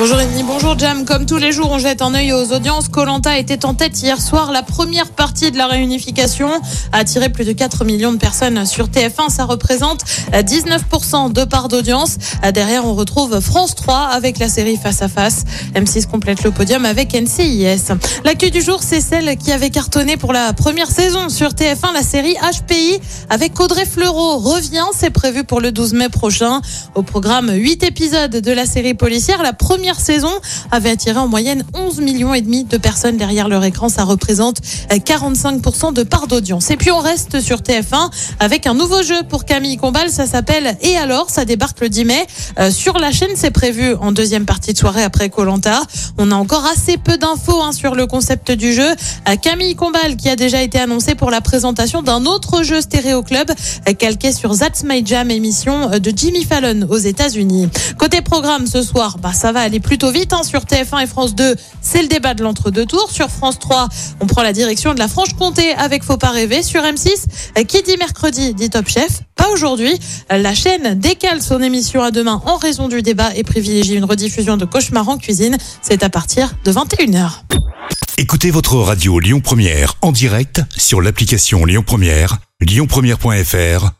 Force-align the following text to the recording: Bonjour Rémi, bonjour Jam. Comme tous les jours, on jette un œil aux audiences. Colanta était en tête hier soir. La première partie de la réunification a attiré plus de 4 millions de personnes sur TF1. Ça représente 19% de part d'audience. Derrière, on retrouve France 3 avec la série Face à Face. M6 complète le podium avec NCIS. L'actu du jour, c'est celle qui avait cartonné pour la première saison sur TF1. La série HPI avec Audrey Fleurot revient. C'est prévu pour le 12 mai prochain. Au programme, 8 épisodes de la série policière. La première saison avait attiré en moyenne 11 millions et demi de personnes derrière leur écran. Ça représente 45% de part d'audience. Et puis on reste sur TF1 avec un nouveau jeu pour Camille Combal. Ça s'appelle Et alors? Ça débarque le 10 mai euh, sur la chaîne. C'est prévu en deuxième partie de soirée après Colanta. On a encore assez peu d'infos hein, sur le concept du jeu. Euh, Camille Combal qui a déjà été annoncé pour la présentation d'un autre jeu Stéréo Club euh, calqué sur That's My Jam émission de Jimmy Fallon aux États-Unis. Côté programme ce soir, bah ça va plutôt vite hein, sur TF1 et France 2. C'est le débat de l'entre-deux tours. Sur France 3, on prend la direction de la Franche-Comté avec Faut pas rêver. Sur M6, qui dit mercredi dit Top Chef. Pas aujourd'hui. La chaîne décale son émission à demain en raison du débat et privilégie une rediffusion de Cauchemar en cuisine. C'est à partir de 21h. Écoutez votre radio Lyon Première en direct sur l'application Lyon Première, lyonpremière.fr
Bonjour 0.00 0.16
Rémi, 0.16 0.42
bonjour 0.44 0.78
Jam. 0.78 1.04
Comme 1.04 1.26
tous 1.26 1.36
les 1.36 1.52
jours, 1.52 1.68
on 1.70 1.78
jette 1.78 2.00
un 2.00 2.14
œil 2.14 2.32
aux 2.32 2.54
audiences. 2.54 2.88
Colanta 2.88 3.36
était 3.36 3.66
en 3.66 3.74
tête 3.74 4.00
hier 4.00 4.18
soir. 4.18 4.50
La 4.50 4.62
première 4.62 5.10
partie 5.10 5.50
de 5.50 5.58
la 5.58 5.66
réunification 5.66 6.48
a 6.92 7.00
attiré 7.00 7.28
plus 7.28 7.44
de 7.44 7.52
4 7.52 7.84
millions 7.84 8.10
de 8.10 8.16
personnes 8.16 8.64
sur 8.64 8.86
TF1. 8.88 9.28
Ça 9.28 9.44
représente 9.44 10.00
19% 10.32 11.34
de 11.34 11.44
part 11.44 11.68
d'audience. 11.68 12.16
Derrière, 12.54 12.86
on 12.86 12.94
retrouve 12.94 13.40
France 13.40 13.74
3 13.74 13.94
avec 13.98 14.38
la 14.38 14.48
série 14.48 14.78
Face 14.78 15.02
à 15.02 15.08
Face. 15.08 15.44
M6 15.74 16.06
complète 16.06 16.44
le 16.44 16.50
podium 16.50 16.86
avec 16.86 17.12
NCIS. 17.12 17.92
L'actu 18.24 18.50
du 18.50 18.62
jour, 18.62 18.82
c'est 18.82 19.02
celle 19.02 19.36
qui 19.36 19.52
avait 19.52 19.68
cartonné 19.68 20.16
pour 20.16 20.32
la 20.32 20.54
première 20.54 20.90
saison 20.90 21.28
sur 21.28 21.50
TF1. 21.50 21.92
La 21.92 22.02
série 22.02 22.36
HPI 22.36 23.00
avec 23.28 23.60
Audrey 23.60 23.84
Fleurot 23.84 24.38
revient. 24.38 24.86
C'est 24.98 25.10
prévu 25.10 25.44
pour 25.44 25.60
le 25.60 25.72
12 25.72 25.92
mai 25.92 26.08
prochain. 26.08 26.62
Au 26.94 27.02
programme, 27.02 27.52
8 27.52 27.82
épisodes 27.82 28.30
de 28.30 28.52
la 28.52 28.64
série 28.64 28.94
policière. 28.94 29.42
La 29.42 29.52
première 29.52 29.89
saison 29.98 30.30
avait 30.70 30.90
attiré 30.90 31.18
en 31.18 31.26
moyenne 31.26 31.64
11 31.74 32.00
millions 32.00 32.34
et 32.34 32.42
demi 32.42 32.64
de 32.64 32.76
personnes 32.76 33.16
derrière 33.16 33.48
leur 33.48 33.64
écran. 33.64 33.88
Ça 33.88 34.04
représente 34.04 34.60
45% 34.90 35.92
de 35.92 36.02
part 36.02 36.26
d'audience. 36.26 36.70
Et 36.70 36.76
puis 36.76 36.90
on 36.90 36.98
reste 36.98 37.40
sur 37.40 37.58
TF1 37.58 38.10
avec 38.38 38.66
un 38.66 38.74
nouveau 38.74 39.02
jeu 39.02 39.22
pour 39.28 39.44
Camille 39.44 39.76
Combal. 39.76 40.10
Ça 40.10 40.26
s'appelle 40.26 40.76
Et 40.82 40.96
alors? 40.96 41.30
Ça 41.30 41.44
débarque 41.44 41.80
le 41.80 41.88
10 41.88 42.04
mai 42.04 42.26
euh, 42.58 42.70
sur 42.70 42.98
la 42.98 43.12
chaîne. 43.12 43.30
C'est 43.34 43.50
prévu 43.50 43.94
en 43.94 44.12
deuxième 44.12 44.44
partie 44.44 44.72
de 44.72 44.78
soirée 44.78 45.02
après 45.02 45.30
Colanta. 45.30 45.82
On 46.18 46.30
a 46.30 46.34
encore 46.34 46.66
assez 46.66 46.96
peu 46.96 47.16
d'infos 47.16 47.62
hein, 47.62 47.72
sur 47.72 47.94
le 47.94 48.06
concept 48.06 48.50
du 48.52 48.72
jeu. 48.72 48.88
Euh, 49.28 49.36
Camille 49.36 49.74
Combal 49.74 50.16
qui 50.16 50.28
a 50.28 50.36
déjà 50.36 50.62
été 50.62 50.78
annoncé 50.78 51.14
pour 51.14 51.30
la 51.30 51.40
présentation 51.40 52.02
d'un 52.02 52.26
autre 52.26 52.62
jeu 52.62 52.80
Stéréo 52.80 53.22
Club 53.22 53.50
euh, 53.88 53.92
calqué 53.94 54.32
sur 54.32 54.56
That's 54.56 54.84
My 54.84 55.04
Jam 55.04 55.30
émission 55.30 55.98
de 55.98 56.12
Jimmy 56.14 56.44
Fallon 56.44 56.86
aux 56.88 56.98
États-Unis. 56.98 57.68
Côté 57.98 58.20
programme 58.20 58.66
ce 58.66 58.82
soir, 58.82 59.18
bah 59.18 59.32
ça 59.32 59.52
va 59.52 59.60
plutôt 59.80 60.10
vite 60.10 60.32
hein, 60.32 60.42
sur 60.42 60.60
TF1 60.60 61.02
et 61.02 61.06
France 61.06 61.34
2. 61.34 61.54
C'est 61.80 62.02
le 62.02 62.08
débat 62.08 62.34
de 62.34 62.42
l'entre-deux 62.42 62.86
tours. 62.86 63.10
Sur 63.10 63.28
France 63.28 63.58
3, 63.58 63.88
on 64.20 64.26
prend 64.26 64.42
la 64.42 64.52
direction 64.52 64.94
de 64.94 64.98
la 64.98 65.08
Franche-Comté 65.08 65.72
avec 65.72 66.04
Faut 66.04 66.16
pas 66.16 66.30
rêver. 66.30 66.62
Sur 66.62 66.82
M6, 66.82 67.64
qui 67.66 67.82
dit 67.82 67.96
mercredi 67.98 68.54
dit 68.54 68.70
Top 68.70 68.88
Chef. 68.88 69.22
Pas 69.36 69.48
aujourd'hui. 69.48 69.98
La 70.30 70.54
chaîne 70.54 70.98
décale 70.98 71.42
son 71.42 71.62
émission 71.62 72.02
à 72.02 72.10
demain 72.10 72.42
en 72.46 72.56
raison 72.56 72.88
du 72.88 73.02
débat 73.02 73.34
et 73.34 73.42
privilégie 73.42 73.94
une 73.94 74.04
rediffusion 74.04 74.56
de 74.56 74.64
Cauchemar 74.64 75.08
en 75.08 75.18
cuisine. 75.18 75.56
C'est 75.82 76.02
à 76.02 76.10
partir 76.10 76.54
de 76.64 76.72
21h. 76.72 77.42
Écoutez 78.18 78.50
votre 78.50 78.76
radio 78.76 79.18
Lyon 79.18 79.40
Première 79.40 79.94
en 80.02 80.12
direct 80.12 80.62
sur 80.76 81.00
l'application 81.00 81.64
Lyon 81.64 81.82
Première, 81.86 82.36
lyonpremière.fr 82.60 83.99